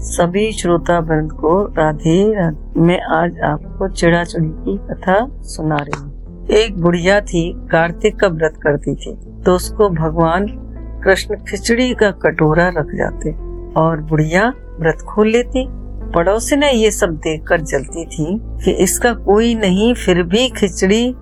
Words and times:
सभी 0.00 0.50
श्रोता 0.52 0.98
वृंद 0.98 1.32
को 1.32 1.50
राधे 1.76 2.12
राधे। 2.34 2.80
मैं 2.80 3.00
आज 3.14 3.38
आपको 3.44 3.88
चिड़ा 3.88 4.22
चुड़ी 4.24 4.48
की 4.48 4.76
कथा 4.86 5.16
सुना 5.46 5.76
रही 5.78 6.00
हूँ। 6.00 6.46
एक 6.50 6.78
बुढ़िया 6.80 7.20
थी, 7.20 7.42
कार्तिक 7.70 8.18
का 8.20 8.28
व्रत 8.28 8.54
करती 8.62 8.94
थी 8.94 9.12
तो 9.44 9.54
उसको 9.54 9.88
भगवान 9.90 10.46
कृष्ण 11.04 11.36
खिचड़ी 11.48 11.92
का 11.94 12.10
कटोरा 12.22 12.68
रख 12.68 12.94
जाते 12.94 13.32
और 13.80 14.00
बुढ़िया 14.00 14.48
व्रत 14.80 15.04
खोल 15.08 15.28
लेती। 15.28 15.66
पड़ोसी 16.14 16.56
ने 16.56 16.72
ये 16.72 16.90
सब 16.90 17.14
देखकर 17.18 17.60
जलती 17.62 18.04
थी 18.06 18.38
कि 18.64 18.70
इसका 18.84 19.12
कोई 19.14 19.54
नहीं, 19.54 19.92
फिर 19.94 20.22
भी 20.22 20.48
खिचड़ी 20.50 21.14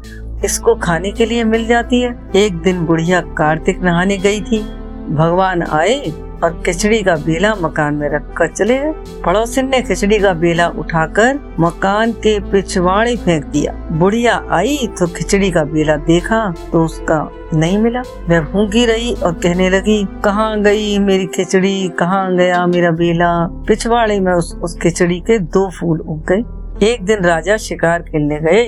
इसको 0.44 0.74
खाने 0.76 1.12
के 1.12 1.26
लिए 1.26 1.44
मिल 1.46 1.66
जाती 1.66 2.00
है। 2.00 2.14
एक 2.36 2.62
दिन 2.62 2.84
बुढ़िया 2.86 3.20
कार्तिक 3.38 3.82
नहाने 3.82 4.18
गई 4.18 4.40
थी। 4.42 4.62
भगवान 5.10 5.62
आए 5.62 6.00
और 6.44 6.62
खिचड़ी 6.66 7.02
का 7.02 7.14
बेला 7.16 7.54
मकान 7.54 7.94
में 7.94 8.08
रख 8.08 8.32
कर 8.38 8.48
चले 8.48 8.78
गए 8.78 8.92
पड़ोसिन 9.24 9.68
ने 9.68 9.80
खिचड़ी 9.82 10.18
का 10.18 10.32
बेला 10.34 10.68
उठाकर 10.78 11.38
मकान 11.60 12.12
के 12.16 12.38
पिछवाड़े 12.50 13.16
फेंक 13.16 13.44
दिया। 13.44 13.72
बुढ़िया 13.92 14.34
आई 14.50 14.88
तो 14.98 15.06
खिचड़ी 15.06 15.50
का 15.50 15.64
बेला 15.64 15.96
देखा 16.06 16.40
तो 16.72 16.84
उसका 16.84 17.18
नहीं 17.54 17.78
मिला। 17.78 18.02
वह 18.28 18.40
भूखी 18.42 18.84
रही 18.86 19.12
और 19.14 19.32
कहने 19.34 19.68
लगी 19.70 20.02
कहाँ 20.24 20.60
गई 20.62 20.98
मेरी 20.98 21.26
खिचड़ी? 21.26 21.88
कहाँ 21.88 22.36
गया 22.36 22.66
मेरा 22.66 22.90
बेला? 22.92 23.32
पिछवाड़े 23.68 24.20
में 24.20 24.32
उस, 24.32 24.54
उस 24.62 24.78
खिचड़ी 24.82 25.20
के 25.20 25.38
दो 25.38 25.68
फूल 25.70 26.00
उग 26.00 26.24
गए। 26.28 26.86
एक 26.86 27.04
दिन 27.04 27.24
राजा 27.24 27.56
शिकार 27.56 28.02
खेलने 28.02 28.38
गए 28.40 28.64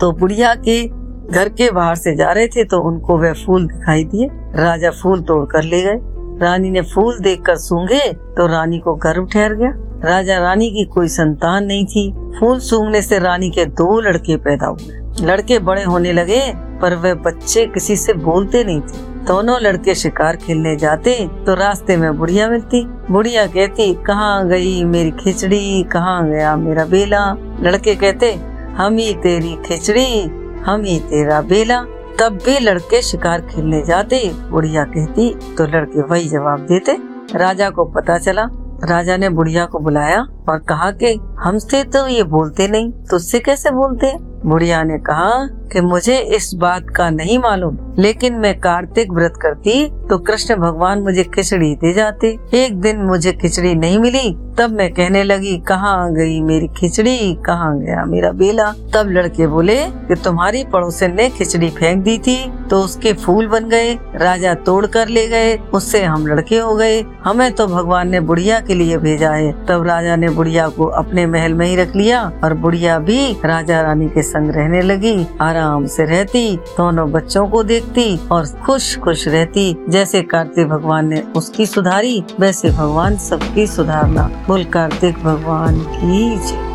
तो 0.00 0.12
बुढ़िया 0.12 0.54
के 0.58 0.82
घर 1.28 1.48
के 1.48 1.70
बाहर 1.70 1.94
से 1.96 2.14
जा 2.16 2.32
रहे 2.32 2.46
थे 2.46 2.64
तो 2.64 2.80
उनको 2.80 3.16
वह 3.18 3.32
फूल 3.46 3.66
दिखाई 3.66 4.04
दिए। 4.04 4.28
राजा 4.56 4.90
फूल 4.92 5.22
तोड़ 5.22 5.44
कर 5.46 5.62
ले 5.62 5.82
गए। 5.82 5.98
रानी 6.42 6.70
ने 6.70 6.80
फूल 6.84 7.18
देखकर 7.18 7.56
सूंघे 7.56 8.12
तो 8.36 8.46
रानी 8.46 8.78
को 8.78 8.94
गर्व 8.94 9.26
ठहर 9.26 9.54
गया। 9.54 9.70
राजा 10.04 10.38
रानी 10.38 10.70
की 10.70 10.84
कोई 10.84 11.08
संतान 11.08 11.64
नहीं 11.64 11.84
थी। 11.86 12.10
फूल 12.38 12.58
सूंघने 12.58 13.02
से 13.02 13.18
रानी 13.18 13.50
के 13.50 13.64
दो 13.64 14.00
लड़के 14.00 14.36
पैदा 14.36 14.66
हुए। 14.66 15.26
लड़के 15.26 15.58
बड़े 15.58 15.82
होने 15.82 16.12
लगे, 16.12 16.40
पर 16.80 16.94
वे 16.94 17.14
बच्चे 17.16 17.64
किसी 17.66 17.96
से 17.96 18.12
बोलते 18.14 18.64
नहीं 18.64 18.80
थे। 18.80 19.24
दोनों 19.26 19.60
लड़के 19.60 19.94
शिकार 19.94 20.36
खेलने 20.36 20.76
जाते 20.76 21.14
तो 21.46 21.54
रास्ते 21.54 21.96
में 21.96 22.16
बुढ़िया 22.18 22.48
मिलती। 22.48 22.84
बुढ़िया 23.10 23.46
कहती, 23.46 23.92
कहाँ 24.06 24.48
गई 24.48 24.84
मेरी 24.84 25.10
खिचड़ी? 25.10 25.82
कहाँ 25.82 26.28
गया 26.28 26.56
मेरा 26.56 26.84
बेला? 26.84 27.26
लड़के 27.60 27.94
कहते, 27.94 28.32
हम 28.76 28.96
ही 28.96 29.12
तेरी 29.14 29.56
खिचड़ी, 29.66 30.22
हम 30.64 30.82
ही 30.84 30.98
तेरा 31.00 31.40
बेला। 31.42 31.84
तब 32.20 32.38
भी 32.44 32.58
लड़के 32.58 33.02
शिकार 33.02 33.40
खेलने 33.40 33.82
जाते, 33.82 34.32
बुढ़िया 34.50 34.84
कहती 34.84 35.34
तो 35.34 35.64
लड़के 35.64 36.02
वही 36.02 36.28
जवाब 36.28 36.60
देते? 36.60 36.98
राजा 37.38 37.70
को 37.70 37.84
पता 37.84 38.18
चला। 38.18 38.48
राजा 38.84 39.16
ने 39.16 39.28
बुढ़िया 39.28 39.64
को 39.64 39.78
बुलाया 39.78 40.20
और 40.48 40.58
कहा 40.58 40.90
कि, 40.90 41.20
हमसे 41.38 41.84
तो 41.84 42.06
ये 42.06 42.22
बोलते 42.22 42.68
नहीं, 42.68 42.92
तुझसे 42.92 43.40
कैसे 43.40 43.70
बोलते? 43.70 44.12
बुढ़िया 44.48 44.82
ने 44.82 44.98
कहा 44.98 45.46
कि, 45.46 45.80
मुझे 45.80 46.18
इस 46.18 46.54
बात 46.54 46.86
का 46.96 47.10
नहीं 47.10 47.38
मालूम 47.38 47.78
लेकिन 47.98 48.34
मैं 48.34 48.58
कार्तिक 48.60 49.12
व्रत 49.12 49.38
करती 49.42 49.84
तो 50.06 50.18
कृष्ण 50.18 50.56
भगवान 50.56 51.02
मुझे 51.02 51.22
खिचड़ी 51.24 51.74
दे 51.74 51.92
जाते। 51.92 52.36
एक 52.54 52.80
दिन 52.80 53.00
मुझे 53.02 53.32
खिचड़ी 53.32 53.74
नहीं 53.74 53.98
मिली, 53.98 54.36
तब 54.58 54.70
मैं 54.70 54.92
कहने 54.94 55.22
लगी, 55.22 55.56
कहाँ 55.58 56.12
गई 56.14 56.40
मेरी 56.40 56.68
खिचड़ी? 56.76 57.34
कहाँ 57.46 57.78
गया 57.78 58.04
मेरा 58.04 58.30
बेला? 58.32 58.70
तब 58.94 59.08
लड़के 59.08 59.46
बोले 59.46 59.76
कि, 59.76 60.14
तुम्हारी 60.14 60.64
पड़ोसन 60.64 61.14
ने 61.14 61.28
खिचड़ी 61.30 61.68
फेंक 61.70 62.02
दी 62.02 62.16
थी 62.18 62.36
तो 62.70 62.80
उसके 62.80 63.12
फूल 63.14 63.46
बन 63.46 63.68
गए, 63.68 63.92
राजा 64.14 64.54
तोड़ 64.66 64.86
कर 64.86 65.08
ले 65.08 65.26
गए, 65.26 65.56
उससे 65.74 66.02
हम 66.04 66.26
लड़के 66.26 66.58
हो 66.58 66.74
गए। 66.76 67.00
हमें 67.24 67.52
तो 67.52 67.66
भगवान 67.66 68.08
ने 68.08 68.20
बुढ़िया 68.20 68.60
के 68.60 68.74
लिए 68.74 68.96
भेजा 68.98 69.30
है। 69.30 69.52
तब 69.66 69.86
राजा 69.86 70.16
ने 70.16 70.28
बुढ़िया 70.28 70.68
को 70.68 70.86
अपने 70.94 71.26
महल 71.26 71.54
में 71.54 71.66
ही 71.66 71.76
रख 71.76 71.94
लिया 71.96 72.22
और 72.44 72.54
बुढ़िया 72.54 72.98
भी 72.98 73.32
राजा 73.44 73.80
रानी 73.82 74.08
के 74.08 74.22
संग 74.22 74.50
रहने 74.50 74.80
लगी, 74.82 75.26
आराम 75.40 75.86
से 75.86 76.04
रहती। 76.04 76.56
दोनों 76.56 77.10
बच्चों 77.12 77.46
को 77.48 77.62
देखती 77.86 78.28
और 78.28 78.46
खुश 78.46 78.98
खुश 78.98 79.28
रहती। 79.28 79.76
जैसे 79.88 80.22
कार्तिक 80.22 80.68
भगवान 80.68 81.08
ने 81.08 81.20
उसकी 81.20 81.66
सुधारी, 81.66 82.24
वैसे 82.40 82.70
भगवान 82.70 83.16
सबकी 83.16 83.66
सुधारना। 83.66 84.22
बोल, 84.22 84.64
कार्तिक 84.64 85.18
भगवान, 85.18 85.80
की 85.80 86.36
जय। 86.36 86.65